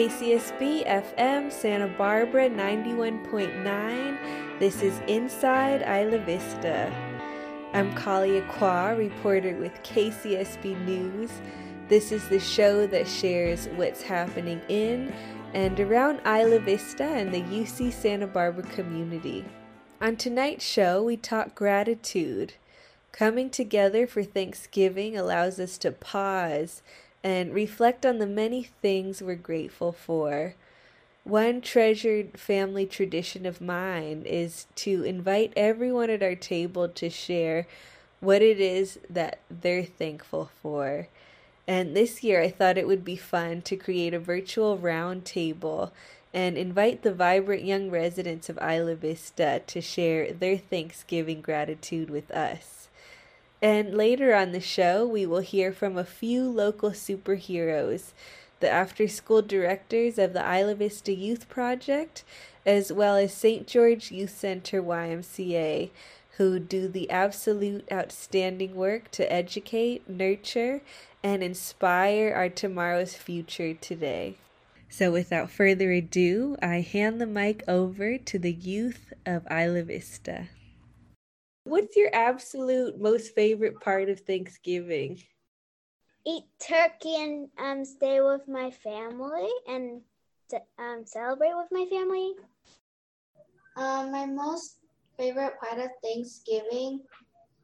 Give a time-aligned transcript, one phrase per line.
[0.00, 4.58] KCSB FM Santa Barbara 91.9.
[4.58, 6.90] This is Inside Isla Vista.
[7.74, 11.30] I'm Kalia Kwa, reporter with KCSB News.
[11.90, 15.12] This is the show that shares what's happening in
[15.52, 19.44] and around Isla Vista and the UC Santa Barbara community.
[20.00, 22.54] On tonight's show, we talk gratitude.
[23.12, 26.80] Coming together for Thanksgiving allows us to pause
[27.22, 30.54] and reflect on the many things we're grateful for.
[31.24, 37.66] One treasured family tradition of mine is to invite everyone at our table to share
[38.20, 41.08] what it is that they're thankful for.
[41.66, 45.92] And this year, I thought it would be fun to create a virtual round table
[46.32, 52.30] and invite the vibrant young residents of Isla Vista to share their Thanksgiving gratitude with
[52.30, 52.79] us.
[53.62, 58.12] And later on the show, we will hear from a few local superheroes,
[58.60, 62.24] the after school directors of the Isla Vista Youth Project,
[62.64, 63.66] as well as St.
[63.66, 65.90] George Youth Center YMCA,
[66.36, 70.80] who do the absolute outstanding work to educate, nurture,
[71.22, 74.36] and inspire our tomorrow's future today.
[74.88, 80.48] So, without further ado, I hand the mic over to the youth of Isla Vista.
[81.70, 85.22] What's your absolute most favorite part of Thanksgiving?
[86.26, 90.00] Eat turkey and um, stay with my family and
[90.80, 92.34] um, celebrate with my family.
[93.76, 94.78] Um, my most
[95.16, 97.02] favorite part of Thanksgiving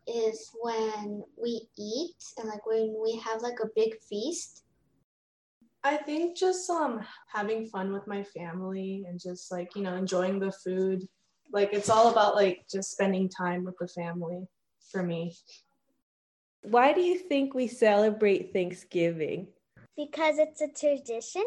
[0.06, 4.62] is when we eat and like when we have like a big feast.
[5.82, 10.38] I think just um having fun with my family and just like you know enjoying
[10.38, 11.08] the food
[11.52, 14.46] like it's all about like just spending time with the family
[14.90, 15.34] for me.
[16.62, 19.48] Why do you think we celebrate Thanksgiving?
[19.96, 21.44] Because it's a tradition.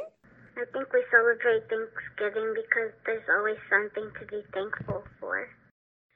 [0.55, 5.47] I think we celebrate Thanksgiving because there's always something to be thankful for.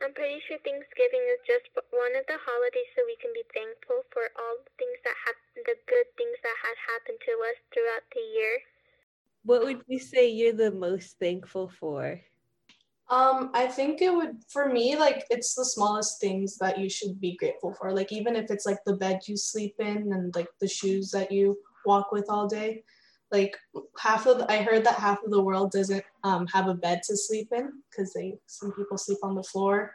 [0.03, 4.03] I'm pretty sure Thanksgiving is just one of the holidays so we can be thankful
[4.11, 8.05] for all the things that have the good things that had happened to us throughout
[8.11, 8.55] the year.
[9.47, 12.19] What would you say you're the most thankful for?
[13.13, 17.21] Um, I think it would for me like it's the smallest things that you should
[17.21, 17.93] be grateful for.
[17.93, 21.31] Like even if it's like the bed you sleep in and like the shoes that
[21.31, 22.83] you walk with all day.
[23.31, 23.55] Like
[23.99, 27.01] half of the, I heard that half of the world doesn't um, have a bed
[27.03, 29.93] to sleep in because they some people sleep on the floor.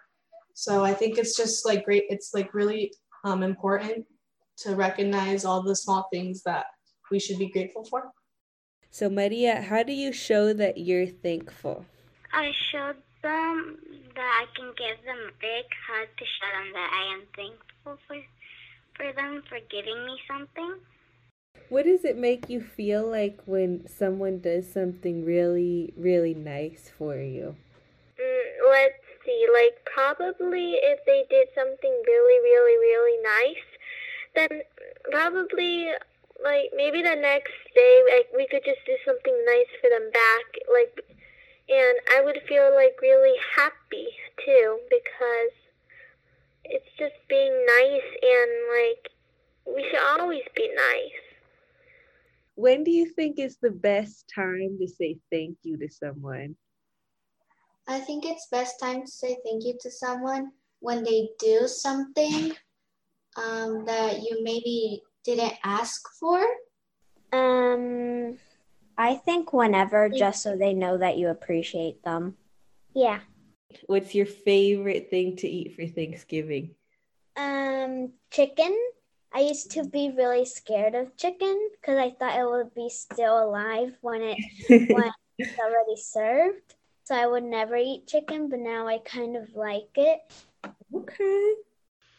[0.54, 2.04] So I think it's just like great.
[2.10, 2.92] It's like really
[3.24, 4.06] um, important
[4.58, 6.66] to recognize all the small things that
[7.10, 8.12] we should be grateful for.
[8.92, 11.84] So Maria, how do you show that you're thankful?
[12.32, 13.78] I showed them
[14.14, 17.98] that I can give them a big hug to show them that I am thankful
[18.06, 18.16] for,
[18.96, 20.74] for them for giving me something.
[21.68, 27.16] What does it make you feel like when someone does something really, really nice for
[27.16, 27.56] you?
[28.18, 33.64] Mm, let's see, like probably if they did something really, really, really nice,
[34.34, 34.62] then
[35.10, 35.90] probably
[36.42, 40.46] like maybe the next day like we could just do something nice for them back
[40.70, 41.17] like
[41.68, 44.06] and I would feel like really happy
[44.44, 45.54] too because
[46.64, 49.10] it's just being nice and like
[49.66, 51.20] we should always be nice.
[52.54, 56.56] When do you think is the best time to say thank you to someone?
[57.86, 62.52] I think it's best time to say thank you to someone when they do something
[63.36, 66.44] um, that you maybe didn't ask for.
[67.32, 68.38] Um,
[68.98, 72.36] I think whenever, just so they know that you appreciate them.
[72.94, 73.20] Yeah.
[73.86, 76.74] What's your favorite thing to eat for Thanksgiving?
[77.36, 78.76] Um, chicken.
[79.32, 83.44] I used to be really scared of chicken because I thought it would be still
[83.44, 84.38] alive when it
[84.92, 86.74] when it's already served.
[87.04, 90.18] So I would never eat chicken, but now I kind of like it.
[90.92, 91.54] Okay.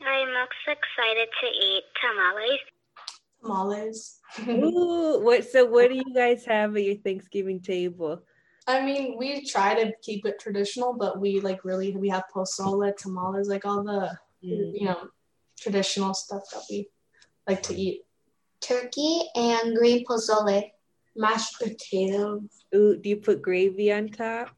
[0.01, 2.59] I'm most excited to eat tamales
[3.41, 4.19] tamales.
[4.47, 5.49] Ooh, what?
[5.49, 8.23] So, what do you guys have at your Thanksgiving table?
[8.67, 12.95] I mean, we try to keep it traditional, but we like really we have pozole,
[12.95, 14.71] tamales, like all the mm.
[14.73, 15.07] you know
[15.59, 16.87] traditional stuff that we
[17.47, 18.01] like to eat.
[18.61, 20.69] Turkey and green pozole,
[21.15, 22.41] mashed potatoes.
[22.75, 24.49] Ooh, do you put gravy on top?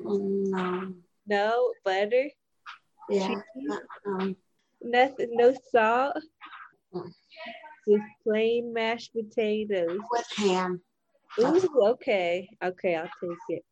[0.00, 0.92] No.
[1.26, 2.28] No butter.
[3.08, 3.40] Yeah.
[4.06, 4.36] Um,
[4.82, 5.30] Nothing.
[5.32, 6.16] No salt.
[7.88, 10.00] Just plain mashed potatoes.
[10.10, 10.80] With ham.
[11.38, 12.48] Ooh, okay.
[12.62, 13.64] Okay, I'll take it.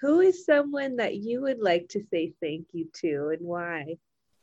[0.00, 3.96] Who is someone that you would like to say thank you to and why?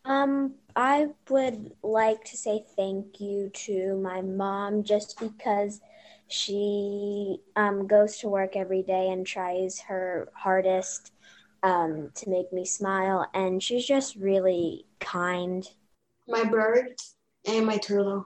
[0.06, 5.80] Um, I would like to say thank you to my mom just because
[6.28, 11.12] she um, goes to work every day and tries her hardest
[11.62, 15.70] um, to make me smile, and she's just really kind.
[16.28, 16.96] My bird
[17.46, 18.26] and my turtle.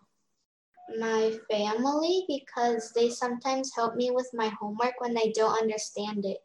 [0.95, 6.39] My family because they sometimes help me with my homework when I don't understand it.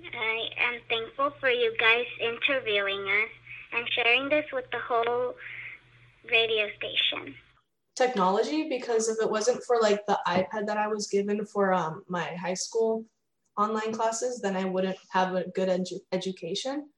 [0.00, 3.30] I am thankful for you guys interviewing us
[3.72, 5.34] and sharing this with the whole
[6.30, 7.34] radio station.
[7.96, 12.04] Technology, because if it wasn't for like the iPad that I was given for um,
[12.08, 13.04] my high school
[13.56, 16.90] online classes, then I wouldn't have a good edu- education.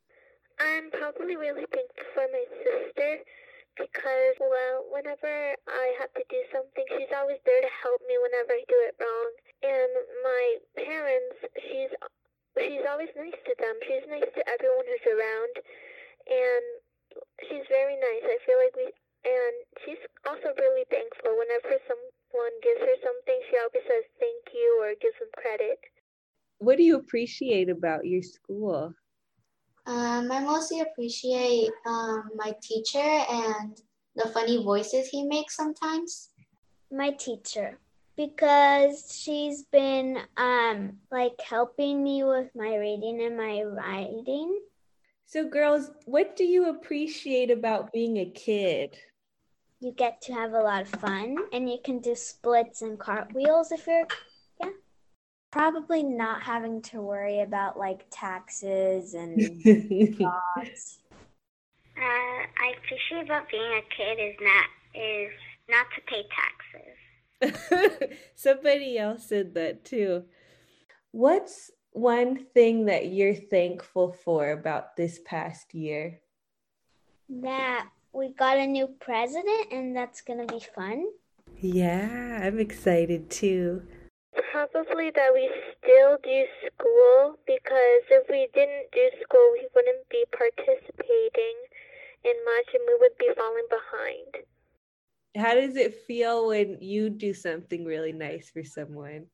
[0.61, 3.19] I'm probably really thankful for my sister
[3.79, 8.53] because, well, whenever I have to do something, she's always there to help me whenever
[8.59, 9.31] I do it wrong.
[9.63, 9.93] And
[10.23, 10.45] my
[10.77, 11.93] parents, she's
[12.59, 13.77] she's always nice to them.
[13.87, 15.55] She's nice to everyone who's around,
[16.27, 16.65] and
[17.47, 18.25] she's very nice.
[18.27, 18.91] I feel like we,
[19.25, 19.55] and
[19.87, 21.39] she's also really thankful.
[21.39, 25.79] Whenever someone gives her something, she always says thank you or gives them credit.
[26.59, 28.95] What do you appreciate about your school?
[29.89, 33.81] Um, I mostly appreciate um, my teacher and
[34.17, 36.29] the funny voices he makes sometimes.
[36.93, 37.79] My teacher
[38.15, 44.59] because she's been um like helping me with my reading and my writing.
[45.25, 48.99] So, girls, what do you appreciate about being a kid?
[49.81, 53.73] You get to have a lot of fun and you can do splits and cartwheels
[53.73, 54.28] if you're yeah.
[55.51, 59.39] Probably not having to worry about like taxes and
[60.19, 60.99] jobs.
[61.97, 64.65] Uh, I appreciate about being a kid is not
[64.95, 65.33] is
[65.69, 66.25] not to pay
[67.41, 68.19] taxes.
[68.35, 70.25] Somebody else said that too.
[71.13, 76.21] What's one thing that you're thankful for about this past year?
[77.29, 81.07] That we got a new president and that's gonna be fun.
[81.61, 83.83] Yeah, I'm excited too.
[84.59, 90.25] Probably that we still do school because if we didn't do school, we wouldn't be
[90.33, 91.55] participating
[92.25, 94.45] in much and we would be falling behind.
[95.37, 99.27] How does it feel when you do something really nice for someone?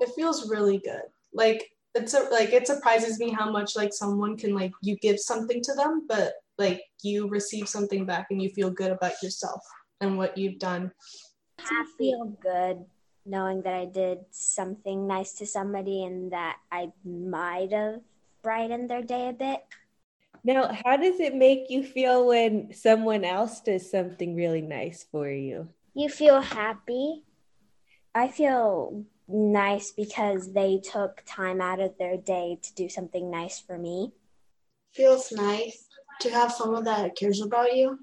[0.00, 1.08] It feels really good.
[1.32, 5.18] Like it's a, like it surprises me how much like someone can like you give
[5.18, 9.62] something to them, but like you receive something back and you feel good about yourself
[10.02, 10.92] and what you've done.
[11.58, 12.84] I feel good
[13.24, 18.00] knowing that I did something nice to somebody and that I might have
[18.42, 19.64] brightened their day a bit.
[20.44, 25.28] Now, how does it make you feel when someone else does something really nice for
[25.28, 25.68] you?
[25.94, 27.22] You feel happy.
[28.14, 33.60] I feel nice because they took time out of their day to do something nice
[33.60, 34.12] for me.
[34.94, 35.86] Feels nice
[36.20, 38.00] to have someone that cares about you.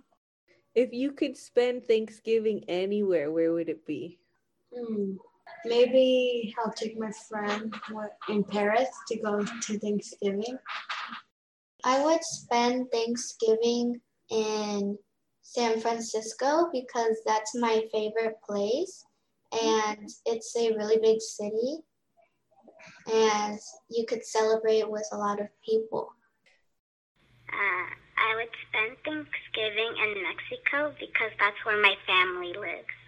[0.75, 4.19] If you could spend Thanksgiving anywhere, where would it be?
[4.80, 5.14] Hmm.
[5.66, 7.74] Maybe I'll take my friend
[8.30, 10.58] in Paris to go to Thanksgiving.
[11.84, 14.00] I would spend Thanksgiving
[14.30, 14.98] in
[15.42, 19.04] San Francisco because that's my favorite place
[19.52, 21.80] and it's a really big city
[23.12, 23.60] and
[23.90, 26.10] you could celebrate with a lot of people.
[27.52, 32.99] Uh, I would spend Thanksgiving in Mexico because that's where my family lives.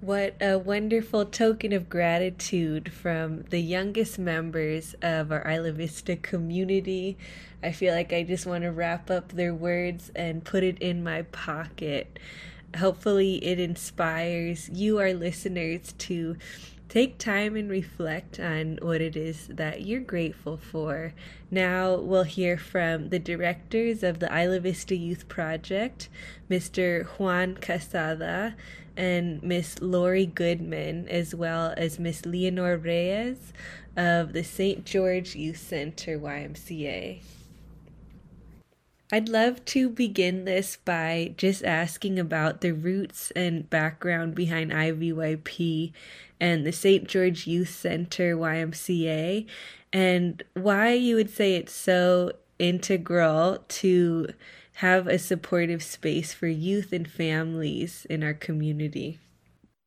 [0.00, 7.18] What a wonderful token of gratitude from the youngest members of our Isla Vista community.
[7.62, 11.04] I feel like I just want to wrap up their words and put it in
[11.04, 12.18] my pocket.
[12.78, 16.36] Hopefully, it inspires you, our listeners, to
[16.90, 21.14] take time and reflect on what it is that you're grateful for.
[21.48, 26.08] Now we'll hear from the directors of the Isla Vista Youth Project,
[26.50, 27.06] Mr.
[27.06, 28.54] Juan Casada
[28.96, 33.52] and Miss Lori Goodman, as well as Miss Leonor Reyes
[33.96, 34.84] of the St.
[34.84, 37.20] George Youth Center YMCA.
[39.12, 45.92] I'd love to begin this by just asking about the roots and background behind IVYP
[46.38, 47.08] and the St.
[47.08, 49.46] George Youth Center YMCA
[49.92, 54.28] and why you would say it's so integral to
[54.74, 59.18] have a supportive space for youth and families in our community.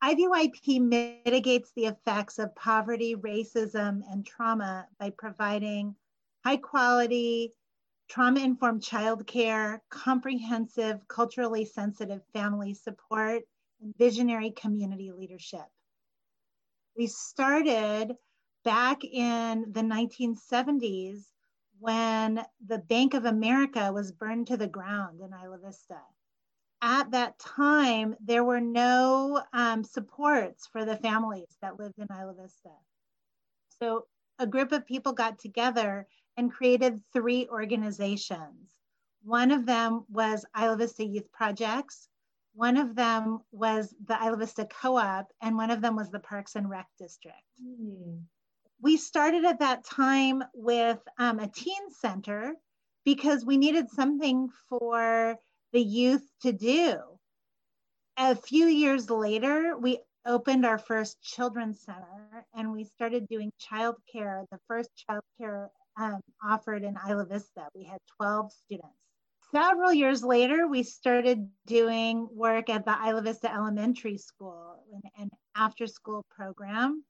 [0.03, 5.95] IVYP mitigates the effects of poverty, racism, and trauma by providing
[6.43, 7.53] high quality,
[8.13, 13.41] trauma informed childcare, comprehensive, culturally sensitive family support,
[13.81, 15.65] and visionary community leadership.
[16.95, 18.13] We started
[18.63, 21.23] back in the 1970s
[21.79, 25.97] when the Bank of America was burned to the ground in Isla Vista.
[26.83, 32.35] At that time, there were no um, supports for the families that lived in Isla
[32.39, 32.69] Vista.
[33.81, 34.05] So
[34.37, 38.71] a group of people got together and created three organizations.
[39.23, 42.09] One of them was Isla Vista Youth Projects,
[42.53, 46.55] one of them was the Isla Vista Co-op, and one of them was the Parks
[46.55, 47.37] and Rec District.
[47.61, 48.21] Mm.
[48.79, 52.53] We started at that time with um, a teen center
[53.05, 55.37] because we needed something for
[55.71, 56.99] the youth to do.
[58.17, 64.45] A few years later, we opened our first children's center and we started doing childcare,
[64.51, 67.67] the first childcare um, offered in Isla Vista.
[67.75, 68.97] We had 12 students.
[69.53, 75.29] Several years later, we started doing work at the Isla Vista Elementary School, an, an
[75.55, 77.03] after school program.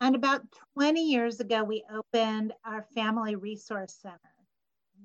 [0.00, 0.42] And about
[0.74, 4.18] 20 years ago, we opened our Family Resource Center.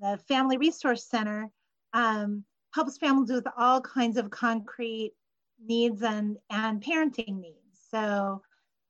[0.02, 1.52] The Family Resource Center
[1.94, 2.44] um,
[2.74, 5.14] helps families with all kinds of concrete
[5.64, 7.80] needs and, and parenting needs.
[7.92, 8.42] So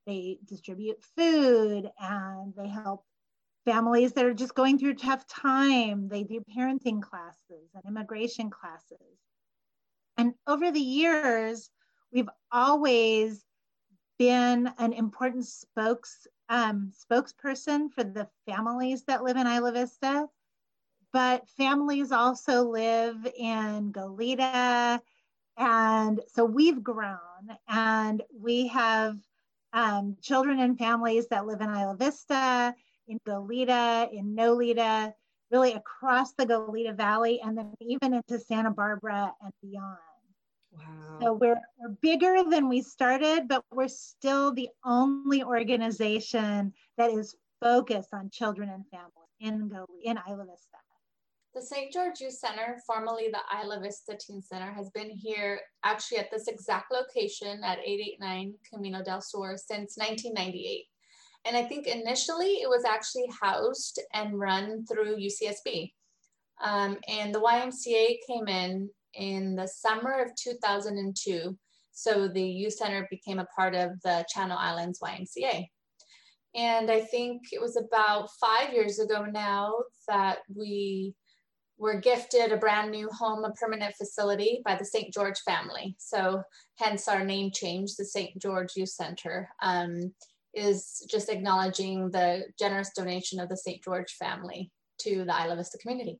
[0.07, 3.03] they distribute food and they help
[3.65, 6.07] families that are just going through a tough time.
[6.07, 9.17] They do parenting classes and immigration classes.
[10.17, 11.69] And over the years,
[12.13, 13.43] we've always
[14.17, 20.27] been an important spokes um, spokesperson for the families that live in Isla Vista.
[21.11, 24.99] But families also live in Goleta.
[25.57, 27.17] And so we've grown
[27.67, 29.17] and we have
[29.73, 32.75] um, children and families that live in Isla Vista
[33.07, 35.13] in Goleta, in Noleta,
[35.51, 39.97] really across the Goleta Valley, and then even into Santa Barbara and beyond.
[40.71, 41.19] Wow.
[41.21, 47.35] So we're, we're bigger than we started, but we're still the only organization that is
[47.61, 50.77] focused on children and families in Goleta, in Isla Vista.
[51.53, 51.93] The St.
[51.93, 56.49] George Youth Center, formerly the Isla Vista Teen Center, has been here actually at this
[56.49, 60.83] exact location at 889 Camino del Sur since 1998.
[61.45, 65.91] And I think initially it was actually housed and run through UCSB.
[66.63, 71.57] Um, and the YMCA came in in the summer of 2002.
[71.91, 75.67] So the youth center became a part of the Channel Islands YMCA.
[76.55, 79.73] And I think it was about five years ago now
[80.07, 81.13] that we
[81.77, 85.13] were gifted a brand new home, a permanent facility by the St.
[85.13, 85.95] George family.
[85.99, 86.41] So
[86.77, 88.41] hence our name change, the St.
[88.41, 89.49] George Youth Center.
[89.61, 90.13] Um,
[90.55, 93.83] is just acknowledging the generous donation of the St.
[93.83, 96.19] George family to the Isla Vista community.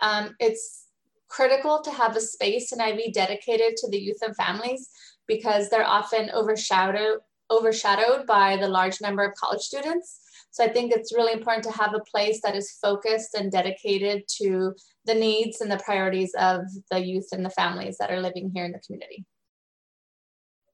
[0.00, 0.86] Um, it's
[1.28, 4.88] critical to have a space in IV dedicated to the youth and families
[5.26, 7.18] because they're often overshadowed,
[7.50, 10.20] overshadowed by the large number of college students.
[10.50, 14.22] So I think it's really important to have a place that is focused and dedicated
[14.38, 18.50] to the needs and the priorities of the youth and the families that are living
[18.54, 19.26] here in the community.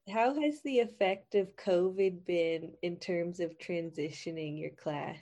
[0.09, 5.17] How has the effect of COVID been in terms of transitioning your class?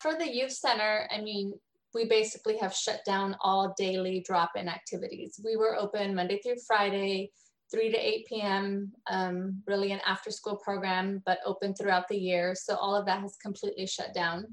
[0.00, 1.52] For the youth center, I mean,
[1.92, 5.38] we basically have shut down all daily drop in activities.
[5.44, 7.30] We were open Monday through Friday,
[7.70, 12.54] 3 to 8 p.m., um, really an after school program, but open throughout the year.
[12.54, 14.46] So all of that has completely shut down.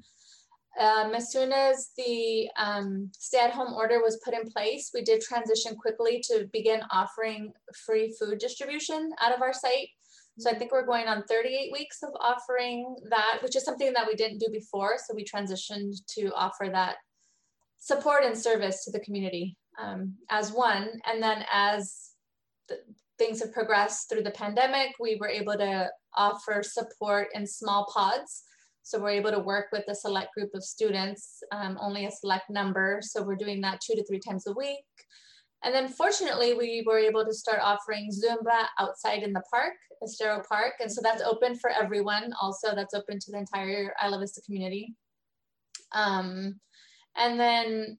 [0.79, 5.75] Um, as soon as the um, stay-at-home order was put in place, we did transition
[5.75, 7.53] quickly to begin offering
[7.85, 9.89] free food distribution out of our site.
[10.37, 14.05] So I think we're going on 38 weeks of offering that, which is something that
[14.05, 14.97] we didn't do before.
[14.97, 16.97] So we transitioned to offer that
[17.77, 20.89] support and service to the community um, as one.
[21.05, 22.11] And then as
[22.67, 22.79] the,
[23.17, 28.43] things have progressed through the pandemic, we were able to offer support in small pods
[28.85, 32.51] so we're able to work with a select group of students, um, only a select
[32.51, 32.99] number.
[33.01, 34.85] So we're doing that two to three times a week.
[35.63, 39.73] And then fortunately, we were able to start offering Zumba outside in the park,
[40.03, 40.73] Estero Park.
[40.79, 42.31] And so that's open for everyone.
[42.39, 44.93] Also, that's open to the entire Isla Vista community.
[45.91, 46.59] Um,
[47.17, 47.97] and then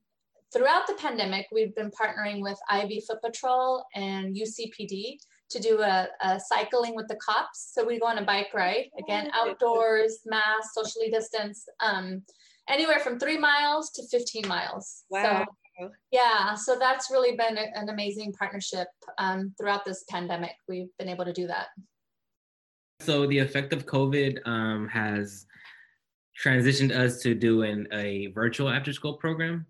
[0.54, 5.16] throughout the pandemic, we've been partnering with IV Foot Patrol and UCPD
[5.50, 7.70] to do a, a, cycling with the cops.
[7.72, 12.22] So we go on a bike ride, again, oh, outdoors, mask, socially distanced, um,
[12.68, 15.04] anywhere from three miles to 15 miles.
[15.10, 15.46] Wow.
[15.78, 18.88] So, yeah, so that's really been a, an amazing partnership
[19.18, 20.52] um, throughout this pandemic.
[20.68, 21.66] We've been able to do that.
[23.00, 25.46] So the effect of COVID um, has
[26.42, 29.66] transitioned us to doing a virtual after school program.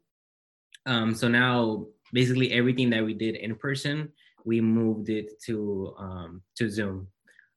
[0.87, 4.13] Um, so now basically everything that we did in person,
[4.47, 7.09] we moved it to um, to Zoom.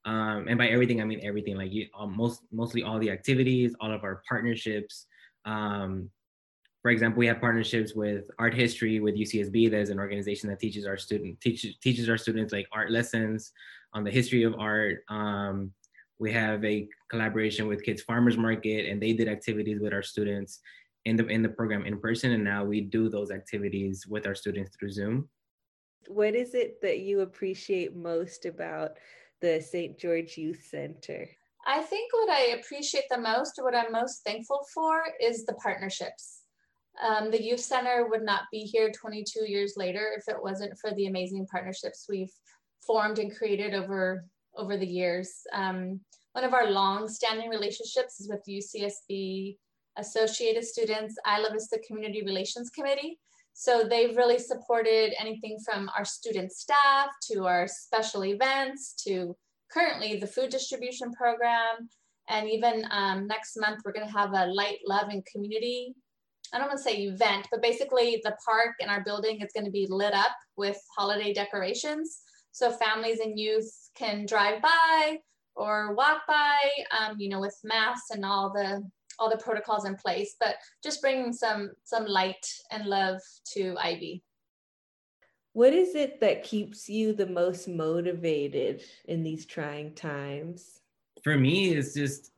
[0.05, 1.55] Um, and by everything, I mean everything.
[1.55, 5.05] Like you, most mostly all the activities, all of our partnerships,
[5.45, 6.09] Um,
[6.81, 9.69] for example, we have partnerships with art history with UCSB.
[9.69, 13.51] There's an organization that teaches our student teaches teaches our students like art lessons
[13.93, 15.03] on the history of art.
[15.09, 15.71] Um,
[16.19, 20.59] we have a collaboration with Kids Farmers Market, and they did activities with our students
[21.05, 24.35] in the in the program in person, and now we do those activities with our
[24.35, 25.29] students through Zoom.
[26.07, 28.97] What is it that you appreciate most about
[29.41, 29.97] the St.
[29.97, 31.27] George Youth Center?
[31.65, 35.53] I think what I appreciate the most, or what I'm most thankful for, is the
[35.53, 36.43] partnerships.
[37.01, 40.91] Um, the Youth Center would not be here 22 years later if it wasn't for
[40.91, 42.33] the amazing partnerships we've
[42.85, 44.25] formed and created over
[44.57, 45.31] over the years.
[45.53, 45.99] Um,
[46.33, 49.57] one of our long-standing relationships is with UCSB
[49.97, 53.19] Associated Students Isla Vista Community Relations Committee.
[53.53, 59.35] So they've really supported anything from our student staff to our special events to
[59.71, 61.89] currently the food distribution program.
[62.29, 65.95] And even um, next month, we're gonna have a light, love, and community,
[66.53, 69.87] I don't wanna say event, but basically the park and our building is gonna be
[69.89, 72.21] lit up with holiday decorations.
[72.51, 75.19] So families and youth can drive by
[75.55, 76.57] or walk by,
[76.97, 78.83] um, you know, with masks and all the
[79.19, 83.21] all the protocols in place, but just bringing some some light and love
[83.53, 84.21] to IV.
[85.53, 90.79] What is it that keeps you the most motivated in these trying times?
[91.23, 92.31] For me, it's just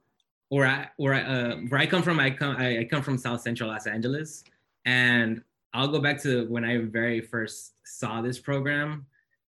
[0.50, 2.20] where I where I uh, where I come from.
[2.20, 4.44] I come I, I come from South Central Los Angeles,
[4.86, 5.42] and
[5.74, 9.06] I'll go back to when I very first saw this program.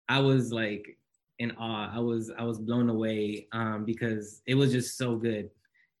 [0.08, 0.96] I was like
[1.38, 1.90] in awe.
[1.94, 5.50] I was I was blown away um, because it was just so good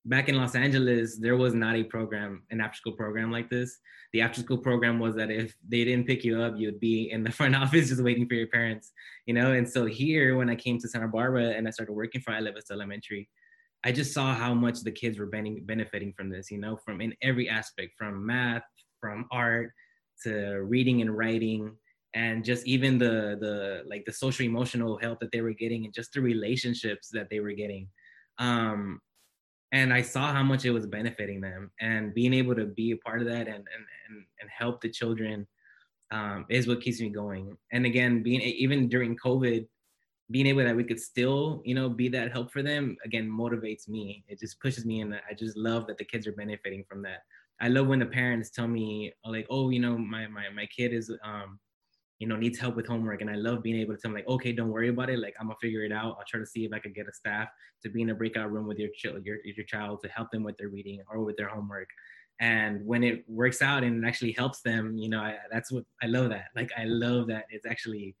[0.04, 3.78] back in Los Angeles, there was not a program, an after school program like this.
[4.12, 7.22] The after school program was that if they didn't pick you up, you'd be in
[7.22, 8.92] the front office just waiting for your parents,
[9.26, 9.52] you know?
[9.52, 12.72] And so here, when I came to Santa Barbara and I started working for Vista
[12.72, 13.28] Elementary,
[13.84, 17.14] I just saw how much the kids were benefiting from this, you know, from in
[17.22, 18.64] every aspect, from math,
[19.00, 19.70] from art
[20.24, 21.76] to reading and writing
[22.14, 25.94] and just even the the like the social emotional help that they were getting and
[25.94, 27.88] just the relationships that they were getting
[28.38, 29.00] um
[29.72, 32.96] and I saw how much it was benefiting them and being able to be a
[32.96, 35.46] part of that and and and, and help the children
[36.10, 37.56] um, is what keeps me going.
[37.72, 39.66] And again, being even during COVID,
[40.30, 43.88] being able that we could still, you know, be that help for them again motivates
[43.88, 44.24] me.
[44.28, 47.24] It just pushes me and I just love that the kids are benefiting from that.
[47.60, 50.92] I love when the parents tell me like, oh, you know, my my my kid
[50.92, 51.58] is um
[52.18, 53.20] you know, needs help with homework.
[53.20, 55.20] And I love being able to tell them like, okay, don't worry about it.
[55.20, 56.16] Like I'm gonna figure it out.
[56.18, 57.48] I'll try to see if I could get a staff
[57.82, 60.42] to be in a breakout room with your child, your, your child to help them
[60.42, 61.88] with their reading or with their homework.
[62.40, 65.84] And when it works out and it actually helps them, you know, I, that's what
[66.02, 66.46] I love that.
[66.56, 68.16] Like I love that it's actually,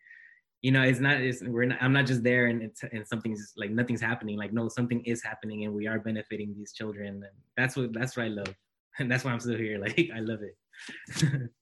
[0.62, 3.52] you know, it's not, it's, we're not, I'm not just there and it's, and something's
[3.56, 4.36] like nothing's happening.
[4.36, 7.14] Like no, something is happening and we are benefiting these children.
[7.14, 7.24] And
[7.56, 8.54] that's what, that's what I love.
[9.00, 9.78] And that's why I'm still here.
[9.78, 11.50] Like I love it.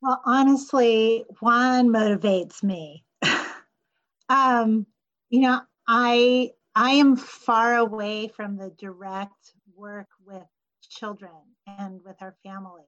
[0.00, 3.04] Well, honestly, Juan motivates me.
[4.28, 4.86] um,
[5.30, 10.46] you know, I I am far away from the direct work with
[10.88, 11.32] children
[11.66, 12.86] and with our families.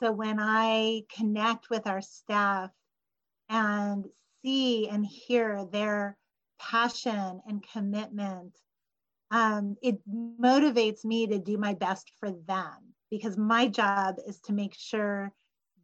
[0.00, 2.70] So when I connect with our staff
[3.48, 4.06] and
[4.44, 6.16] see and hear their
[6.58, 8.56] passion and commitment,
[9.30, 14.52] um, it motivates me to do my best for them because my job is to
[14.52, 15.32] make sure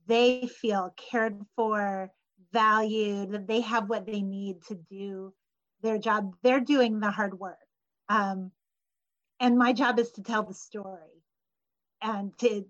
[0.09, 2.11] they feel cared for,
[2.53, 5.33] valued, that they have what they need to do
[5.83, 6.35] their job.
[6.43, 7.59] They're doing the hard work.
[8.09, 8.51] Um,
[9.39, 11.23] and my job is to tell the story
[12.03, 12.65] and to,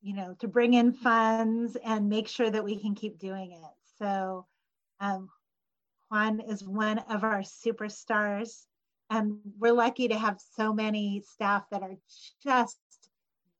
[0.00, 3.74] you know, to bring in funds and make sure that we can keep doing it.
[3.98, 4.46] So
[5.00, 5.28] um,
[6.10, 8.64] Juan is one of our superstars.
[9.08, 11.96] And we're lucky to have so many staff that are
[12.42, 12.78] just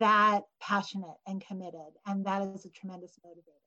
[0.00, 3.60] that passionate and committed and that is a tremendous motivator.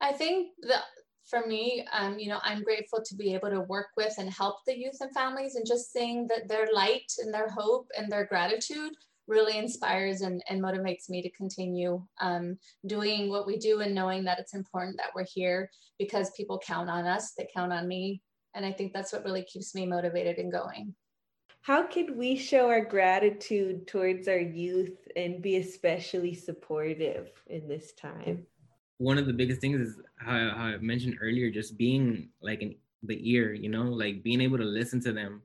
[0.00, 0.84] I think that
[1.28, 4.56] for me um, you know i'm grateful to be able to work with and help
[4.66, 8.24] the youth and families and just seeing that their light and their hope and their
[8.24, 8.92] gratitude
[9.26, 14.24] really inspires and, and motivates me to continue um, doing what we do and knowing
[14.24, 18.22] that it's important that we're here because people count on us they count on me
[18.54, 20.94] and i think that's what really keeps me motivated and going
[21.62, 27.92] how can we show our gratitude towards our youth and be especially supportive in this
[27.92, 28.46] time?
[28.98, 32.74] One of the biggest things is how, how I mentioned earlier, just being like in
[33.02, 35.42] the ear, you know, like being able to listen to them.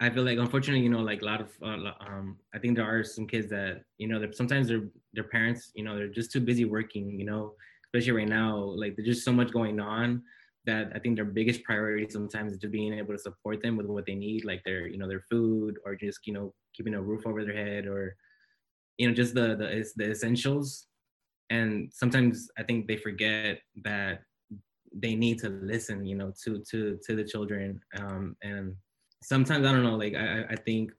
[0.00, 2.84] I feel like, unfortunately, you know, like a lot of, uh, um, I think there
[2.84, 4.82] are some kids that, you know, sometimes their
[5.14, 8.96] their parents, you know, they're just too busy working, you know, especially right now, like
[8.96, 10.22] there's just so much going on
[10.64, 13.86] that I think their biggest priority sometimes is just being able to support them with
[13.86, 17.02] what they need, like their, you know, their food or just, you know, keeping a
[17.02, 18.16] roof over their head or,
[18.98, 20.86] you know just the the the essentials.
[21.50, 24.20] And sometimes i think they forget that
[24.94, 27.80] they need to listen you know to to to the children.
[27.98, 28.76] Um and
[29.22, 30.92] sometimes i don't know like i i think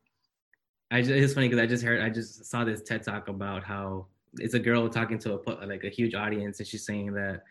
[0.92, 3.64] i just it's funny because i just heard i just saw this ted talk about
[3.64, 4.08] how
[4.40, 7.44] it's a girl talking to a like a huge audience and she's saying that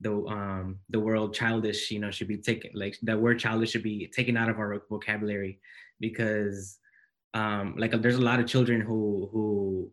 [0.00, 3.82] the um the word childish you know should be taken like that word childish should
[3.82, 5.60] be taken out of our vocabulary
[6.00, 6.78] because
[7.34, 9.90] um like there's a lot of children who who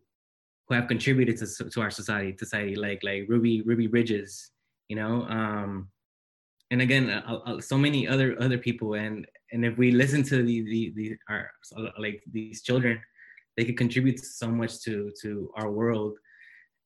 [0.67, 4.51] who have contributed to, to our society society like like ruby ruby bridges
[4.87, 5.89] you know um
[6.71, 7.21] and again
[7.59, 11.51] so many other other people and and if we listen to the the, the our
[11.99, 12.99] like these children
[13.55, 16.17] they could contribute so much to to our world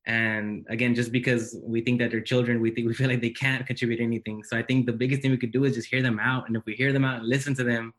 [0.08, 3.30] and again just because we think that they're children we think we feel like they
[3.30, 4.44] can't contribute anything.
[4.44, 6.48] So i think the biggest thing we could do is just hear them out.
[6.48, 7.94] And if we hear them out and listen to them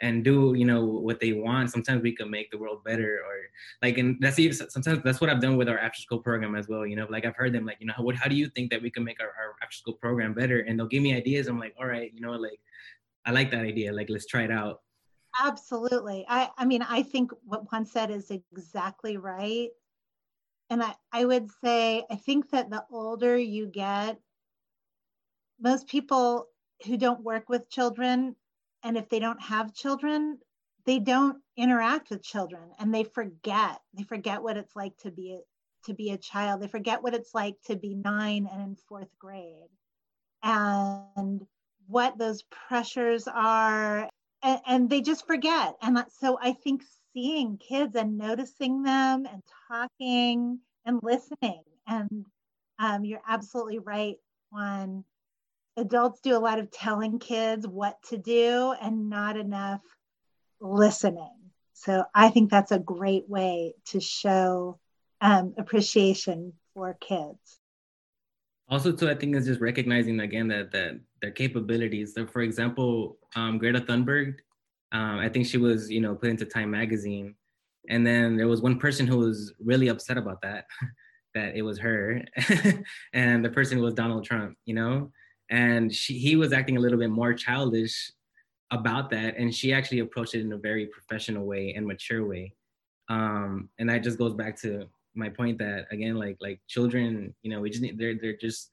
[0.00, 3.36] and do you know what they want sometimes we can make the world better or
[3.80, 6.66] like and that's even sometimes that's what i've done with our after school program as
[6.68, 8.70] well you know like i've heard them like you know what how do you think
[8.70, 10.60] that we can make our, our after school program better?
[10.60, 11.46] And they'll give me ideas.
[11.46, 12.60] I'm like all right you know like
[13.26, 13.92] i like that idea.
[13.92, 14.80] Like let's try it out.
[15.42, 16.24] Absolutely.
[16.28, 19.70] I i mean i think what juan said is exactly right
[20.74, 24.18] and I, I would say, I think that the older you get,
[25.60, 26.48] most people
[26.84, 28.34] who don't work with children,
[28.82, 30.40] and if they don't have children,
[30.84, 33.78] they don't interact with children and they forget.
[33.96, 35.38] They forget what it's like to be
[35.84, 36.60] to be a child.
[36.60, 39.70] They forget what it's like to be nine and in fourth grade
[40.42, 41.46] and
[41.86, 44.10] what those pressures are.
[44.42, 45.76] And, and they just forget.
[45.80, 46.82] And so I think
[47.14, 51.62] seeing kids and noticing them and talking and listening.
[51.86, 52.26] And
[52.78, 54.16] um, you're absolutely right
[54.52, 55.04] on
[55.76, 59.80] adults do a lot of telling kids what to do and not enough
[60.60, 61.30] listening.
[61.72, 64.78] So I think that's a great way to show
[65.20, 67.58] um, appreciation for kids.
[68.68, 72.14] Also, too, I think is just recognizing again that that their capabilities.
[72.14, 74.36] So, for example, um, Greta Thunberg,
[74.94, 77.34] um, I think she was, you know, put into Time Magazine,
[77.90, 80.66] and then there was one person who was really upset about that,
[81.34, 82.22] that it was her,
[83.12, 85.10] and the person was Donald Trump, you know,
[85.50, 88.12] and she he was acting a little bit more childish
[88.70, 92.54] about that, and she actually approached it in a very professional way and mature way,
[93.08, 97.50] um, and that just goes back to my point that again, like like children, you
[97.50, 98.70] know, we just need they're they're just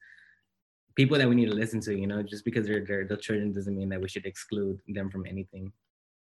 [0.94, 3.50] people that we need to listen to, you know, just because they're, they're the children
[3.50, 5.72] doesn't mean that we should exclude them from anything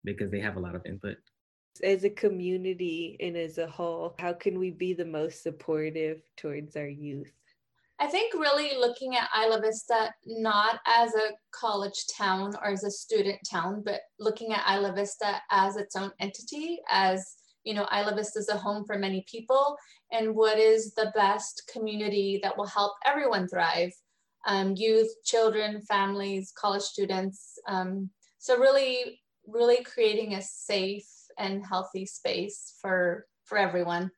[0.03, 1.17] because they have a lot of input.
[1.83, 6.75] As a community and as a whole, how can we be the most supportive towards
[6.75, 7.31] our youth?
[7.99, 12.91] I think really looking at Isla Vista not as a college town or as a
[12.91, 18.15] student town, but looking at Isla Vista as its own entity, as you know, Isla
[18.15, 19.77] Vista is a home for many people,
[20.11, 23.91] and what is the best community that will help everyone thrive
[24.45, 27.59] um, youth, children, families, college students.
[27.67, 31.07] Um, so, really really creating a safe
[31.37, 34.11] and healthy space for for everyone.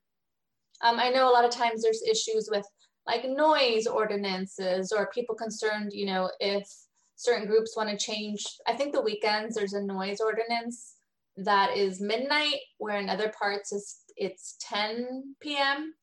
[0.82, 2.66] Um, I know a lot of times there's issues with
[3.06, 6.68] like noise ordinances or people concerned, you know, if
[7.16, 8.46] certain groups want to change.
[8.68, 10.96] I think the weekends there's a noise ordinance
[11.38, 15.94] that is midnight, where in other parts it's it's 10 p.m.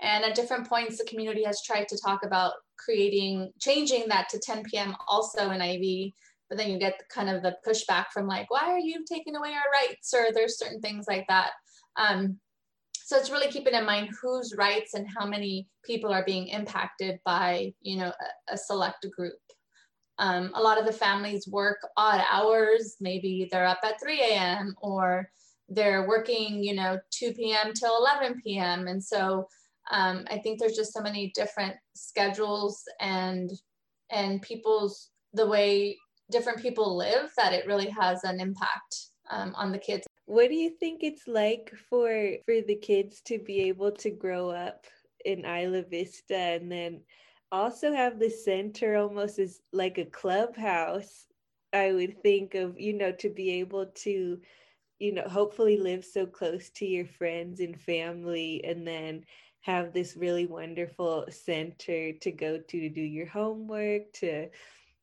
[0.00, 4.38] And at different points, the community has tried to talk about creating changing that to
[4.38, 4.94] 10 p.m.
[5.08, 6.12] also in IV
[6.48, 9.50] but then you get kind of the pushback from like why are you taking away
[9.50, 10.12] our rights?
[10.14, 11.50] or there's certain things like that.
[11.96, 12.38] Um,
[12.94, 17.20] so it's really keeping in mind whose rights and how many people are being impacted
[17.24, 18.12] by you know
[18.48, 19.34] a, a select group.
[20.18, 22.96] Um, a lot of the families work odd hours.
[23.00, 25.28] Maybe they're up at 3 a.m or
[25.68, 29.46] they're working you know 2 p.m till 11 p.m and so
[29.90, 33.50] um, i think there's just so many different schedules and
[34.10, 35.96] and people's the way
[36.30, 40.06] different people live that it really has an impact um, on the kids.
[40.26, 44.50] What do you think it's like for for the kids to be able to grow
[44.50, 44.86] up
[45.26, 47.00] in isla vista and then
[47.52, 51.26] also have the center almost as like a clubhouse
[51.72, 54.38] i would think of you know to be able to
[54.98, 59.22] you know hopefully live so close to your friends and family and then
[59.60, 64.48] have this really wonderful center to go to to do your homework to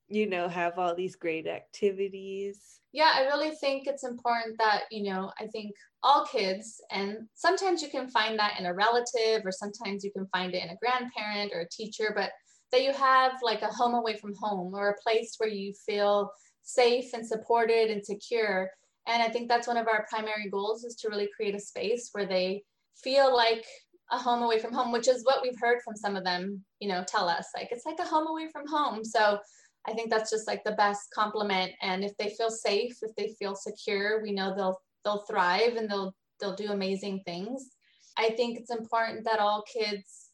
[0.08, 2.80] you know, have all these great activities.
[2.92, 5.72] Yeah, I really think it's important that, you know, I think
[6.04, 10.28] all kids, and sometimes you can find that in a relative, or sometimes you can
[10.28, 12.32] find it in a grandparent or a teacher, but
[12.72, 16.32] that you have like a home away from home or a place where you feel
[16.62, 18.70] safe and supported and secure.
[19.08, 22.10] And I think that's one of our primary goals is to really create a space
[22.12, 22.64] where they
[22.96, 23.66] feel like
[24.12, 26.88] a home away from home, which is what we've heard from some of them, you
[26.88, 29.04] know, tell us like it's like a home away from home.
[29.04, 29.40] So
[29.88, 31.74] I think that's just like the best compliment.
[31.82, 35.90] And if they feel safe, if they feel secure, we know they'll they'll thrive and
[35.90, 37.70] they'll they'll do amazing things.
[38.18, 40.30] I think it's important that all kids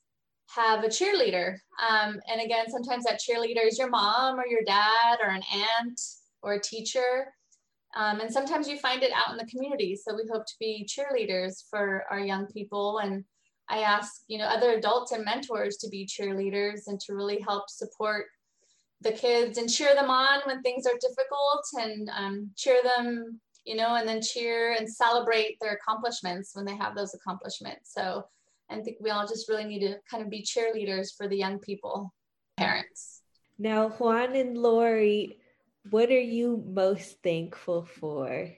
[0.55, 1.57] have a cheerleader.
[1.89, 6.01] Um, and again, sometimes that cheerleader is your mom or your dad or an aunt
[6.41, 7.27] or a teacher.
[7.95, 9.95] Um, and sometimes you find it out in the community.
[9.95, 12.99] So we hope to be cheerleaders for our young people.
[12.99, 13.23] And
[13.67, 17.69] I ask, you know, other adults and mentors to be cheerleaders and to really help
[17.69, 18.25] support
[19.01, 23.75] the kids and cheer them on when things are difficult and um, cheer them, you
[23.75, 27.93] know, and then cheer and celebrate their accomplishments when they have those accomplishments.
[27.93, 28.25] So
[28.69, 31.59] I think we all just really need to kind of be cheerleaders for the young
[31.59, 32.13] people,
[32.57, 33.21] parents.
[33.57, 35.37] Now, Juan and Lori,
[35.89, 38.49] what are you most thankful for?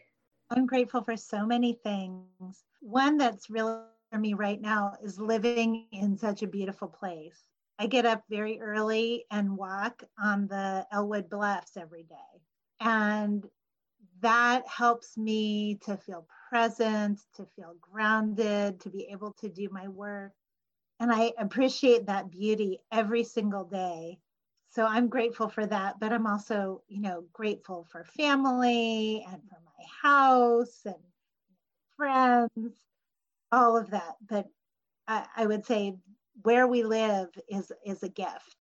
[0.50, 2.64] I'm grateful for so many things.
[2.82, 7.40] One that's really for me right now is living in such a beautiful place.
[7.82, 12.42] I get up very early and walk on the Ellwood Bluffs every day.
[12.80, 13.44] And
[14.20, 19.88] that helps me to feel present, to feel grounded, to be able to do my
[19.88, 20.34] work.
[21.00, 24.20] And I appreciate that beauty every single day.
[24.70, 29.58] So I'm grateful for that, but I'm also, you know, grateful for family and for
[29.66, 31.02] my house and
[31.98, 32.76] friends,
[33.52, 34.18] all of that.
[34.30, 34.46] But
[35.08, 35.96] I, I would say
[36.44, 38.56] where we live is is a gift.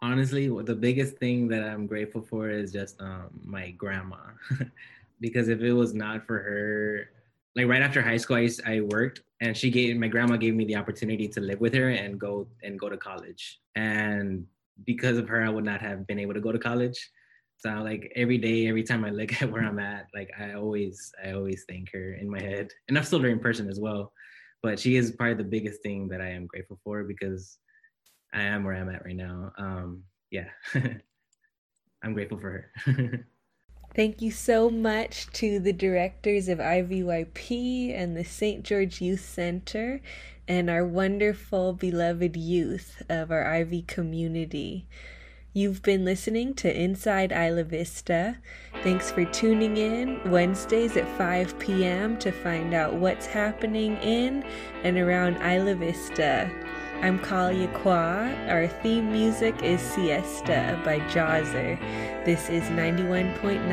[0.00, 4.16] Honestly the biggest thing that i'm grateful for is just um, my grandma.
[5.20, 7.10] Because if it was not for her
[7.56, 10.64] like right after high school I, I worked and she gave my grandma gave me
[10.64, 13.60] the opportunity to live with her and go and go to college.
[13.74, 14.46] And
[14.86, 17.10] because of her i would not have been able to go to college.
[17.56, 21.12] So like every day every time i look at where i'm at like i always
[21.24, 22.68] i always thank her in my head.
[22.86, 24.12] And i'm still very in person as well
[24.62, 27.58] but she is probably the biggest thing that I am grateful for because
[28.32, 29.52] I am where I'm at right now.
[29.58, 30.48] Um, yeah,
[32.04, 33.26] I'm grateful for her.
[33.94, 38.62] Thank you so much to the directors of IVYP and the St.
[38.62, 40.00] George Youth Center
[40.46, 44.86] and our wonderful, beloved youth of our IV community.
[45.52, 48.38] You've been listening to Inside Isla Vista.
[48.84, 52.16] Thanks for tuning in Wednesdays at 5 p.m.
[52.18, 54.44] to find out what's happening in
[54.84, 56.48] and around Isla Vista.
[57.02, 58.32] I'm Kalia Kwa.
[58.48, 61.76] Our theme music is Siesta by Jahzzar.
[62.24, 63.64] This is 91.9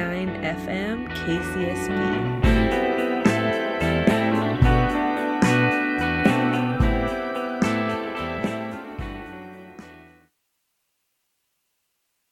[0.41, 2.54] FM KCSB.